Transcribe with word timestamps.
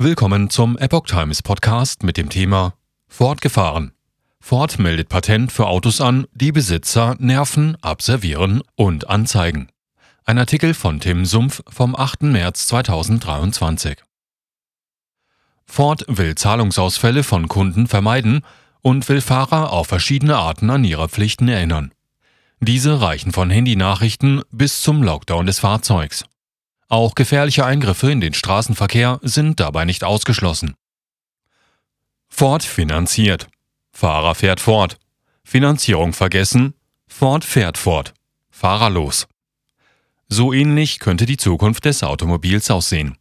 Willkommen 0.00 0.48
zum 0.48 0.78
Epoch 0.78 1.06
Times 1.06 1.42
Podcast 1.42 2.04
mit 2.04 2.16
dem 2.16 2.28
Thema 2.28 2.74
Ford 3.08 3.40
gefahren. 3.40 3.90
Ford 4.38 4.78
meldet 4.78 5.08
Patent 5.08 5.50
für 5.50 5.66
Autos 5.66 6.00
an, 6.00 6.28
die 6.32 6.52
Besitzer 6.52 7.16
nerven, 7.18 7.76
abservieren 7.82 8.62
und 8.76 9.10
anzeigen. 9.10 9.72
Ein 10.24 10.38
Artikel 10.38 10.72
von 10.74 11.00
Tim 11.00 11.26
Sumpf 11.26 11.64
vom 11.68 11.96
8. 11.96 12.22
März 12.22 12.68
2023. 12.68 13.98
Ford 15.66 16.04
will 16.06 16.36
Zahlungsausfälle 16.36 17.24
von 17.24 17.48
Kunden 17.48 17.88
vermeiden 17.88 18.42
und 18.80 19.08
will 19.08 19.20
Fahrer 19.20 19.72
auf 19.72 19.88
verschiedene 19.88 20.36
Arten 20.36 20.70
an 20.70 20.84
ihre 20.84 21.08
Pflichten 21.08 21.48
erinnern. 21.48 21.92
Diese 22.60 23.00
reichen 23.00 23.32
von 23.32 23.50
Handynachrichten 23.50 24.42
bis 24.52 24.80
zum 24.80 25.02
Lockdown 25.02 25.46
des 25.46 25.58
Fahrzeugs. 25.58 26.24
Auch 26.88 27.14
gefährliche 27.14 27.66
Eingriffe 27.66 28.10
in 28.10 28.20
den 28.20 28.32
Straßenverkehr 28.32 29.20
sind 29.22 29.60
dabei 29.60 29.84
nicht 29.84 30.04
ausgeschlossen. 30.04 30.74
Ford 32.28 32.62
finanziert. 32.62 33.48
Fahrer 33.92 34.34
fährt 34.34 34.60
fort. 34.60 34.98
Finanzierung 35.44 36.14
vergessen. 36.14 36.74
Ford 37.06 37.44
fährt 37.44 37.76
fort. 37.76 38.14
Fahrerlos. 38.50 39.28
So 40.28 40.52
ähnlich 40.52 40.98
könnte 40.98 41.26
die 41.26 41.36
Zukunft 41.36 41.84
des 41.84 42.02
Automobils 42.02 42.70
aussehen. 42.70 43.16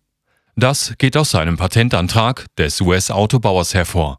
Das 0.56 0.94
geht 0.98 1.18
aus 1.18 1.32
seinem 1.32 1.58
Patentantrag 1.58 2.46
des 2.58 2.82
US-Autobauers 2.82 3.74
hervor. 3.74 4.18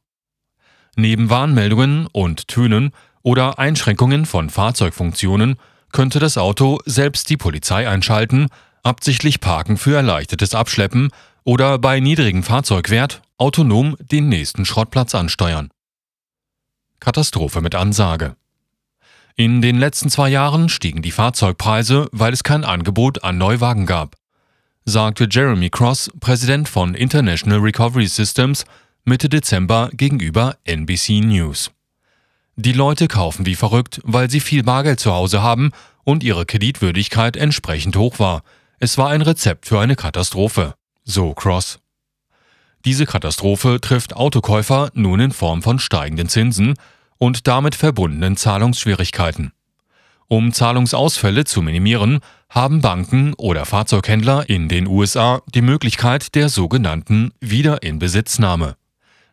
Neben 0.95 1.31
Warnmeldungen 1.31 2.07
und 2.07 2.49
Tönen 2.49 2.93
oder 3.23 3.59
Einschränkungen 3.59 4.27
von 4.27 4.51
Fahrzeugfunktionen 4.51 5.57
könnte 5.93 6.19
das 6.19 6.39
Auto 6.39 6.79
selbst 6.85 7.31
die 7.31 7.37
Polizei 7.37 7.89
einschalten 7.89 8.49
absichtlich 8.89 9.41
Parken 9.41 9.77
für 9.77 9.95
erleichtertes 9.95 10.55
Abschleppen 10.55 11.11
oder 11.45 11.79
bei 11.79 12.01
niedrigem 12.01 12.43
Fahrzeugwert 12.43 13.23
autonom 13.37 13.97
den 14.01 14.29
nächsten 14.29 14.65
Schrottplatz 14.65 15.15
ansteuern. 15.15 15.69
Katastrophe 16.99 17.61
mit 17.61 17.75
Ansage. 17.75 18.35
In 19.37 19.63
den 19.63 19.79
letzten 19.79 20.11
zwei 20.11 20.31
Jahren 20.31 20.69
stiegen 20.69 21.03
die 21.03 21.13
Fahrzeugpreise, 21.13 22.09
weil 22.11 22.33
es 22.33 22.43
kein 22.43 22.65
Angebot 22.65 23.23
an 23.23 23.39
Neuwagen 23.39 23.87
gab, 23.87 24.17
sagte 24.85 25.29
Jeremy 25.31 25.71
Cross, 25.71 26.11
Präsident 26.19 26.69
von 26.69 26.95
International 26.95 27.61
Recovery 27.61 28.07
Systems, 28.07 28.65
Mitte 29.05 29.29
Dezember 29.29 29.91
gegenüber 29.93 30.57
NBC 30.65 31.21
News. 31.21 31.71
Die 32.57 32.73
Leute 32.73 33.07
kaufen 33.07 33.47
wie 33.47 33.55
verrückt, 33.55 34.01
weil 34.03 34.29
sie 34.29 34.41
viel 34.41 34.65
Bargeld 34.65 34.99
zu 34.99 35.13
Hause 35.13 35.43
haben 35.43 35.71
und 36.03 36.25
ihre 36.25 36.45
Kreditwürdigkeit 36.45 37.37
entsprechend 37.37 37.95
hoch 37.97 38.19
war, 38.19 38.43
es 38.79 38.99
war 38.99 39.11
ein 39.11 39.23
Rezept 39.23 39.67
für 39.67 39.81
eine 39.81 39.97
Katastrophe, 39.97 40.75
so 41.05 41.35
Cross. 41.35 41.81
Diese 42.85 43.07
Katastrophe 43.07 43.81
trifft 43.81 44.15
Autokäufer 44.15 44.91
nun 44.95 45.21
in 45.21 45.33
Form 45.33 45.63
von 45.63 45.79
steigenden 45.79 46.29
Zinsen 46.29 46.75
und 47.19 47.49
damit 47.49 47.75
verbundenen 47.75 48.37
Zahlungsschwierigkeiten. 48.37 49.53
Um 50.29 50.53
Zahlungsausfälle 50.53 51.45
zu 51.45 51.63
minimieren, 51.63 52.21
haben 52.51 52.81
Banken 52.81 53.35
oder 53.35 53.65
Fahrzeughändler 53.65 54.49
in 54.49 54.69
den 54.69 54.87
USA 54.87 55.43
die 55.55 55.63
Möglichkeit 55.63 56.35
der 56.35 56.49
sogenannten 56.49 57.33
Wiederinbesitznahme. 57.41 58.77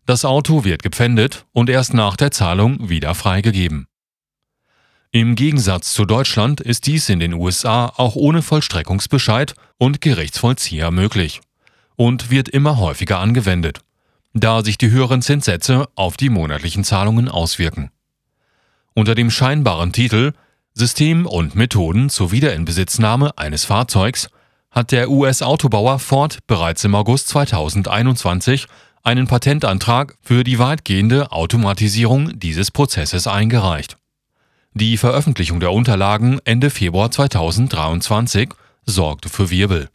Das 0.05 0.25
Auto 0.25 0.63
wird 0.63 0.83
gepfändet 0.83 1.45
und 1.51 1.69
erst 1.69 1.93
nach 1.93 2.15
der 2.15 2.31
Zahlung 2.31 2.89
wieder 2.89 3.13
freigegeben. 3.13 3.87
Im 5.15 5.35
Gegensatz 5.35 5.93
zu 5.93 6.03
Deutschland 6.03 6.59
ist 6.59 6.87
dies 6.87 7.07
in 7.07 7.21
den 7.21 7.35
USA 7.35 7.85
auch 7.85 8.17
ohne 8.17 8.41
Vollstreckungsbescheid 8.41 9.55
und 9.77 10.01
Gerichtsvollzieher 10.01 10.91
möglich 10.91 11.39
und 11.95 12.31
wird 12.31 12.49
immer 12.49 12.79
häufiger 12.79 13.19
angewendet, 13.19 13.79
da 14.33 14.61
sich 14.61 14.77
die 14.77 14.91
höheren 14.91 15.21
Zinssätze 15.21 15.87
auf 15.95 16.17
die 16.17 16.27
monatlichen 16.27 16.83
Zahlungen 16.83 17.29
auswirken. 17.29 17.91
Unter 18.93 19.15
dem 19.15 19.31
scheinbaren 19.31 19.93
Titel 19.93 20.33
System 20.73 21.25
und 21.25 21.55
Methoden 21.55 22.09
zur 22.09 22.33
Wiederinbesitznahme 22.33 23.37
eines 23.37 23.63
Fahrzeugs 23.63 24.27
hat 24.69 24.91
der 24.91 25.09
US-Autobauer 25.09 25.99
Ford 25.99 26.39
bereits 26.45 26.83
im 26.83 26.93
August 26.93 27.29
2021 27.29 28.67
einen 29.01 29.27
Patentantrag 29.27 30.17
für 30.21 30.43
die 30.43 30.59
weitgehende 30.59 31.31
Automatisierung 31.31 32.37
dieses 32.37 32.69
Prozesses 32.69 33.27
eingereicht. 33.27 33.95
Die 34.77 34.97
Veröffentlichung 34.97 35.61
der 35.61 35.71
Unterlagen 35.71 36.41
Ende 36.43 36.69
Februar 36.69 37.09
2023 37.09 38.49
sorgte 38.85 39.29
für 39.29 39.49
Wirbel. 39.49 39.87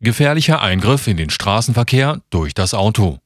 Gefährlicher 0.00 0.62
Eingriff 0.62 1.06
in 1.06 1.18
den 1.18 1.28
Straßenverkehr 1.28 2.22
durch 2.30 2.54
das 2.54 2.72
Auto. 2.72 3.18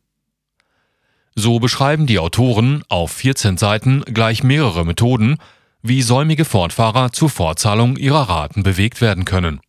So 1.36 1.60
beschreiben 1.60 2.08
die 2.08 2.18
Autoren 2.18 2.82
auf 2.88 3.12
14 3.12 3.56
Seiten 3.56 4.00
gleich 4.00 4.42
mehrere 4.42 4.84
Methoden, 4.84 5.36
wie 5.80 6.02
säumige 6.02 6.44
Fortfahrer 6.44 7.12
zur 7.12 7.30
Fortzahlung 7.30 7.96
ihrer 7.96 8.28
Raten 8.28 8.64
bewegt 8.64 9.00
werden 9.00 9.24
können. 9.24 9.60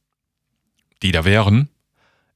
Die 1.03 1.12
da 1.12 1.24
wären 1.24 1.69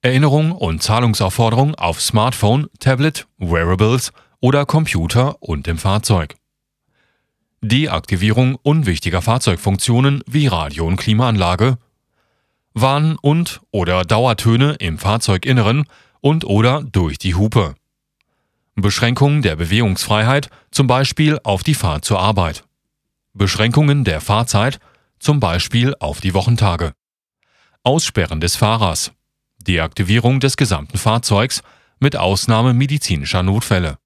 Erinnerung 0.03 0.51
und 0.51 0.83
Zahlungsaufforderung 0.83 1.73
auf 1.73 1.99
Smartphone, 2.01 2.67
Tablet, 2.77 3.25
Wearables 3.39 4.13
oder 4.41 4.67
Computer 4.67 5.41
und 5.41 5.67
im 5.67 5.79
Fahrzeug. 5.79 6.38
Deaktivierung 7.61 8.55
unwichtiger 8.55 9.21
Fahrzeugfunktionen 9.21 10.23
wie 10.25 10.47
Radio 10.47 10.85
und 10.85 10.95
Klimaanlage, 10.95 11.77
Warn- 12.73 13.17
und 13.21 13.59
oder 13.71 14.03
Dauertöne 14.03 14.75
im 14.79 14.97
Fahrzeuginneren 14.97 15.85
und 16.21 16.45
oder 16.45 16.83
durch 16.83 17.17
die 17.17 17.35
Hupe. 17.35 17.75
Beschränkung 18.75 19.41
der 19.41 19.57
Bewegungsfreiheit, 19.57 20.49
zum 20.71 20.87
Beispiel 20.87 21.37
auf 21.43 21.63
die 21.63 21.73
Fahrt 21.73 22.05
zur 22.05 22.19
Arbeit. 22.19 22.63
Beschränkungen 23.33 24.05
der 24.05 24.21
Fahrzeit, 24.21 24.79
zum 25.19 25.41
Beispiel 25.41 25.95
auf 25.99 26.21
die 26.21 26.33
Wochentage. 26.33 26.93
Aussperren 27.83 28.39
des 28.39 28.55
Fahrers. 28.55 29.11
Deaktivierung 29.67 30.39
des 30.39 30.55
gesamten 30.55 30.97
Fahrzeugs 30.97 31.61
mit 31.99 32.15
Ausnahme 32.15 32.73
medizinischer 32.73 33.43
Notfälle 33.43 33.97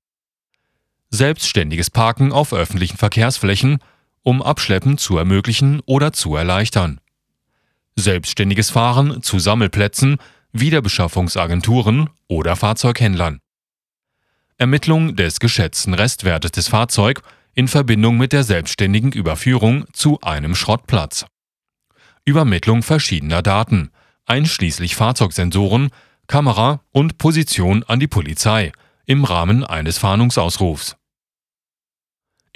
selbstständiges 1.13 1.91
Parken 1.91 2.31
auf 2.31 2.53
öffentlichen 2.53 2.97
Verkehrsflächen, 2.97 3.77
um 4.23 4.41
Abschleppen 4.41 4.97
zu 4.97 5.15
ermöglichen 5.15 5.79
oder 5.85 6.11
zu 6.11 6.35
erleichtern. 6.35 6.99
Selbstständiges 7.95 8.71
Fahren 8.71 9.21
zu 9.21 9.37
Sammelplätzen, 9.37 10.17
Wiederbeschaffungsagenturen 10.53 12.09
oder 12.27 12.55
Fahrzeughändlern. 12.55 13.39
Ermittlung 14.57 15.15
des 15.15 15.39
geschätzten 15.39 15.93
Restwertes 15.93 16.51
des 16.51 16.67
Fahrzeugs 16.67 17.21
in 17.53 17.67
Verbindung 17.67 18.17
mit 18.17 18.33
der 18.33 18.43
selbstständigen 18.43 19.11
Überführung 19.11 19.85
zu 19.93 20.19
einem 20.21 20.55
Schrottplatz. 20.55 21.27
Übermittlung 22.25 22.81
verschiedener 22.81 23.43
Daten, 23.43 23.91
einschließlich 24.25 24.95
Fahrzeugsensoren, 24.95 25.91
Kamera 26.25 26.81
und 26.91 27.19
Position 27.19 27.83
an 27.83 27.99
die 27.99 28.07
Polizei 28.07 28.71
im 29.05 29.25
Rahmen 29.25 29.63
eines 29.63 29.99
Fahndungsausrufs. 29.99 30.95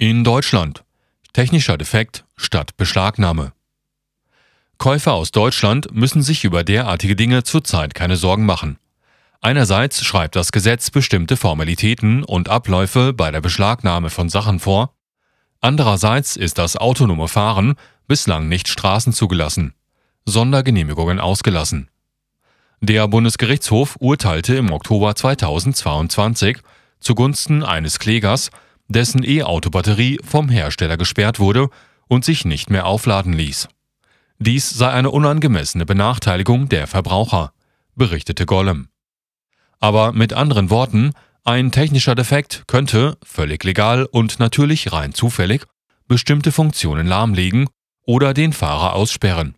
In 0.00 0.22
Deutschland. 0.22 0.84
Technischer 1.32 1.76
Defekt 1.76 2.24
statt 2.36 2.76
Beschlagnahme. 2.76 3.52
Käufer 4.78 5.12
aus 5.14 5.32
Deutschland 5.32 5.92
müssen 5.92 6.22
sich 6.22 6.44
über 6.44 6.62
derartige 6.62 7.16
Dinge 7.16 7.42
zurzeit 7.42 7.94
keine 7.94 8.14
Sorgen 8.14 8.46
machen. 8.46 8.78
Einerseits 9.40 10.04
schreibt 10.04 10.36
das 10.36 10.52
Gesetz 10.52 10.92
bestimmte 10.92 11.36
Formalitäten 11.36 12.22
und 12.22 12.48
Abläufe 12.48 13.12
bei 13.12 13.32
der 13.32 13.40
Beschlagnahme 13.40 14.08
von 14.08 14.28
Sachen 14.28 14.60
vor, 14.60 14.94
andererseits 15.60 16.36
ist 16.36 16.58
das 16.58 16.76
autonome 16.76 17.26
Fahren 17.26 17.74
bislang 18.06 18.46
nicht 18.48 18.68
straßenzugelassen, 18.68 19.74
Sondergenehmigungen 20.26 21.18
ausgelassen. 21.18 21.90
Der 22.80 23.08
Bundesgerichtshof 23.08 23.96
urteilte 23.98 24.54
im 24.54 24.70
Oktober 24.70 25.16
2022 25.16 26.58
zugunsten 27.00 27.64
eines 27.64 27.98
Klägers, 27.98 28.52
dessen 28.88 29.22
E-Auto-Batterie 29.22 30.18
vom 30.24 30.48
Hersteller 30.48 30.96
gesperrt 30.96 31.38
wurde 31.38 31.68
und 32.08 32.24
sich 32.24 32.44
nicht 32.44 32.70
mehr 32.70 32.86
aufladen 32.86 33.32
ließ. 33.32 33.68
Dies 34.38 34.70
sei 34.70 34.90
eine 34.90 35.10
unangemessene 35.10 35.84
Benachteiligung 35.84 36.68
der 36.68 36.86
Verbraucher, 36.86 37.52
berichtete 37.94 38.46
Gollum. 38.46 38.88
Aber 39.78 40.12
mit 40.12 40.32
anderen 40.32 40.70
Worten, 40.70 41.12
ein 41.44 41.70
technischer 41.70 42.14
Defekt 42.14 42.64
könnte, 42.66 43.16
völlig 43.24 43.62
legal 43.64 44.04
und 44.04 44.38
natürlich 44.40 44.92
rein 44.92 45.12
zufällig, 45.12 45.64
bestimmte 46.06 46.52
Funktionen 46.52 47.06
lahmlegen 47.06 47.68
oder 48.04 48.32
den 48.34 48.52
Fahrer 48.52 48.94
aussperren. 48.94 49.54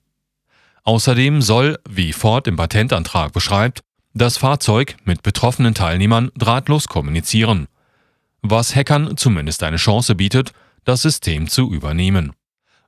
Außerdem 0.83 1.43
soll, 1.43 1.79
wie 1.89 2.13
Ford 2.13 2.49
im 2.49 2.57
Patentantrag 2.57 3.33
beschreibt, 3.33 3.81
das 4.13 4.39
Fahrzeug 4.39 4.97
mit 5.05 5.23
betroffenen 5.23 5.75
Teilnehmern 5.75 6.31
drahtlos 6.37 6.89
kommunizieren 6.89 7.69
was 8.43 8.75
Hackern 8.75 9.17
zumindest 9.17 9.63
eine 9.63 9.77
Chance 9.77 10.15
bietet, 10.15 10.53
das 10.85 11.03
System 11.03 11.49
zu 11.49 11.73
übernehmen. 11.73 12.33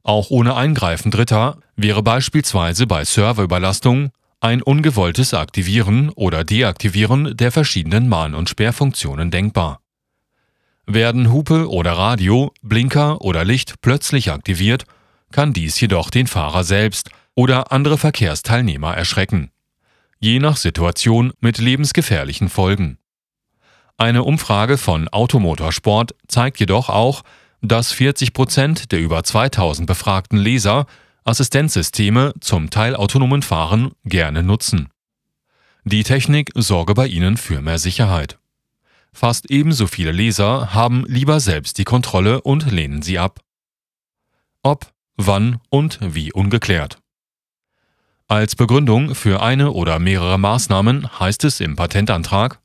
Auch 0.03 0.31
ohne 0.31 0.57
Eingreifen 0.57 1.11
Dritter 1.11 1.59
wäre 1.77 2.03
beispielsweise 2.03 2.87
bei 2.87 3.05
Serverüberlastung, 3.05 4.11
ein 4.41 4.61
ungewolltes 4.61 5.35
Aktivieren 5.35 6.11
oder 6.11 6.43
Deaktivieren 6.43 7.37
der 7.37 7.53
verschiedenen 7.53 8.09
Mahn- 8.09 8.35
und 8.35 8.49
Sperrfunktionen 8.49 9.31
denkbar. 9.31 9.81
Werden 10.85 11.31
Hupe 11.31 11.71
oder 11.71 11.93
Radio, 11.93 12.53
Blinker 12.61 13.21
oder 13.21 13.45
Licht 13.45 13.75
plötzlich 13.83 14.33
aktiviert, 14.33 14.85
kann 15.31 15.53
dies 15.53 15.81
jedoch 15.81 16.11
den 16.11 16.27
Fahrer 16.27 16.65
selbst 16.65 17.11
oder 17.37 17.71
andere 17.71 17.99
Verkehrsteilnehmer 17.99 18.95
erschrecken. 18.95 19.53
Je 20.19 20.41
nach 20.41 20.57
Situation 20.57 21.33
mit 21.41 21.59
lebensgefährlichen 21.59 22.49
Folgen. 22.49 22.99
Eine 23.97 24.25
Umfrage 24.25 24.79
von 24.79 25.09
Automotorsport 25.09 26.15
zeigt 26.27 26.61
jedoch 26.61 26.89
auch, 26.89 27.23
dass 27.61 27.93
40 27.93 28.33
Prozent 28.33 28.93
der 28.93 29.01
über 29.01 29.23
2000 29.23 29.87
befragten 29.87 30.39
Leser 30.39 30.87
Assistenzsysteme 31.25 32.35
zum 32.41 32.71
Teil 32.71 32.97
autonomen 32.97 33.43
Fahren 33.43 33.93
gerne 34.05 34.43
nutzen. 34.43 34.89
Die 35.85 36.03
Technik 36.03 36.51
sorge 36.55 36.95
bei 36.95 37.07
ihnen 37.07 37.37
für 37.37 37.61
mehr 37.61 37.79
Sicherheit. 37.79 38.39
Fast 39.13 39.51
ebenso 39.51 39.87
viele 39.87 40.11
Leser 40.11 40.75
haben 40.75 41.05
lieber 41.07 41.39
selbst 41.39 41.79
die 41.79 41.85
Kontrolle 41.85 42.41
und 42.41 42.71
lehnen 42.71 43.03
sie 43.03 43.19
ab. 43.19 43.41
Ob, 44.63 44.87
wann 45.17 45.61
und 45.69 45.99
wie 46.01 46.33
ungeklärt. 46.33 46.99
Als 48.27 48.57
Begründung 48.57 49.15
für 49.15 49.43
eine 49.43 49.73
oder 49.73 49.99
mehrere 49.99 50.39
Maßnahmen 50.39 51.21
heißt 51.21 51.45
es 51.45 51.61
im 51.61 51.77
Patentantrag, 51.77 52.62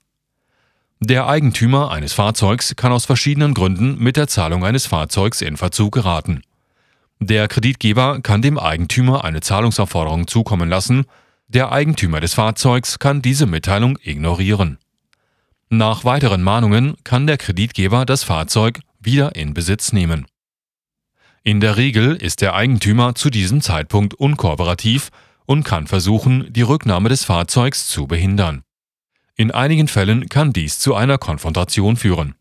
der 1.00 1.28
Eigentümer 1.28 1.92
eines 1.92 2.14
Fahrzeugs 2.14 2.76
kann 2.76 2.92
aus 2.92 3.06
verschiedenen 3.06 3.54
Gründen 3.54 4.00
mit 4.00 4.18
der 4.18 4.28
Zahlung 4.28 4.66
eines 4.66 4.88
Fahrzeugs 4.88 5.42
in 5.42 5.56
Verzug 5.56 5.94
geraten. 5.94 6.42
Der 7.20 7.48
Kreditgeber 7.48 8.20
kann 8.22 8.42
dem 8.42 8.58
Eigentümer 8.58 9.24
eine 9.24 9.42
Zahlungsaufforderung 9.42 10.28
zukommen 10.28 10.70
lassen, 10.70 11.06
der 11.48 11.72
Eigentümer 11.72 12.20
des 12.20 12.34
Fahrzeugs 12.34 13.00
kann 13.00 13.22
diese 13.22 13.46
Mitteilung 13.46 13.98
ignorieren. 14.02 14.80
Nach 15.70 16.04
weiteren 16.04 16.42
Mahnungen 16.42 16.96
kann 17.04 17.28
der 17.28 17.38
Kreditgeber 17.38 18.06
das 18.06 18.24
Fahrzeug 18.24 18.80
wieder 19.00 19.36
in 19.36 19.54
Besitz 19.54 19.94
nehmen. 19.94 20.26
In 21.44 21.62
der 21.62 21.78
Regel 21.78 22.16
ist 22.16 22.42
der 22.42 22.56
Eigentümer 22.56 23.16
zu 23.16 23.30
diesem 23.30 23.62
Zeitpunkt 23.62 24.14
unkooperativ 24.16 25.10
und 25.46 25.64
kann 25.64 25.88
versuchen, 25.88 26.52
die 26.52 26.64
Rücknahme 26.64 27.10
des 27.10 27.24
Fahrzeugs 27.24 27.88
zu 27.88 28.08
behindern. 28.08 28.64
In 29.40 29.52
einigen 29.52 29.88
Fällen 29.88 30.30
kann 30.30 30.52
dies 30.52 30.80
zu 30.80 30.96
einer 30.96 31.20
Konfrontation 31.20 31.96
führen. 31.96 32.34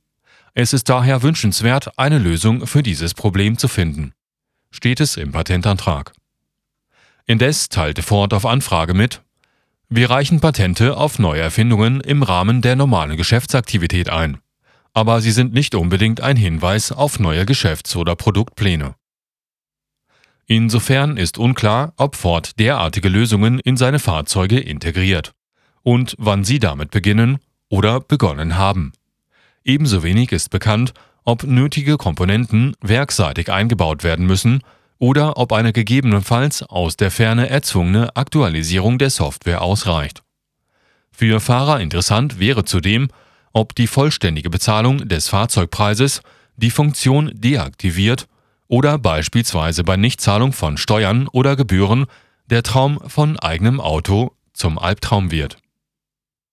Es 0.55 0.73
ist 0.73 0.89
daher 0.89 1.23
wünschenswert, 1.23 1.99
eine 1.99 2.17
Lösung 2.17 2.67
für 2.67 2.83
dieses 2.83 3.13
Problem 3.13 3.59
zu 3.59 3.69
finden. 3.69 4.15
Steht 4.71 5.01
es 5.01 5.19
im 5.19 5.31
Patentantrag. 5.31 6.15
Indes 7.27 7.69
teilte 7.69 8.03
Ford 8.03 8.33
auf 8.33 8.47
Anfrage 8.47 8.95
mit, 8.95 9.21
wir 9.91 10.09
reichen 10.09 10.41
Patente 10.41 10.97
auf 10.97 11.19
neue 11.19 11.43
Erfindungen 11.43 12.01
im 12.01 12.23
Rahmen 12.23 12.63
der 12.63 12.77
normalen 12.77 13.19
Geschäftsaktivität 13.19 14.09
ein, 14.09 14.39
aber 14.95 15.21
sie 15.21 15.33
sind 15.33 15.53
nicht 15.53 15.75
unbedingt 15.75 16.23
ein 16.23 16.37
Hinweis 16.37 16.93
auf 16.93 17.21
neue 17.21 17.45
Geschäfts- 17.45 17.95
oder 17.95 18.17
Produktpläne. 18.17 18.95
Insofern 20.47 21.19
ist 21.19 21.37
unklar, 21.37 21.93
ob 21.99 22.17
Ford 22.17 22.59
derartige 22.59 23.11
Lösungen 23.11 23.61
in 23.61 23.77
seine 23.77 23.99
Fahrzeuge 23.99 24.59
integriert 24.59 25.36
und 25.87 26.17
wann 26.19 26.43
sie 26.43 26.59
damit 26.59 26.91
beginnen 26.91 27.39
oder 27.69 28.01
begonnen 28.01 28.57
haben. 28.57 28.93
Ebenso 29.63 30.03
wenig 30.03 30.33
ist 30.33 30.51
bekannt, 30.51 30.93
ob 31.23 31.45
nötige 31.45 31.97
Komponenten 31.97 32.75
werkseitig 32.81 33.53
eingebaut 33.53 34.03
werden 34.03 34.27
müssen 34.27 34.63
oder 34.99 35.37
ob 35.37 35.53
eine 35.53 35.73
gegebenenfalls 35.73 36.65
aus 36.65 36.97
der 36.97 37.13
Ferne 37.13 37.51
erzwungene 37.51 38.17
Aktualisierung 38.17 38.99
der 38.99 39.11
Software 39.11 39.63
ausreicht. 39.63 40.25
Für 41.13 41.39
Fahrer 41.39 41.79
interessant 41.79 42.41
wäre 42.41 42.65
zudem, 42.65 43.07
ob 43.53 43.77
die 43.77 43.87
vollständige 43.87 44.51
Bezahlung 44.51 45.09
des 45.09 45.29
Fahrzeugpreises 45.29 46.21
die 46.57 46.71
Funktion 46.71 47.31
deaktiviert 47.33 48.27
oder 48.67 48.99
beispielsweise 48.99 49.85
bei 49.85 49.97
Nichtzahlung 49.97 50.53
von 50.53 50.79
Steuern 50.79 51.29
oder 51.29 51.55
Gebühren 51.55 52.07
der 52.51 52.65
Traum 52.65 52.99
von 53.07 53.39
eigenem 53.39 53.81
Auto 53.81 54.33
zum 54.53 54.81
Albtraum 54.81 55.31
wird 55.31 55.59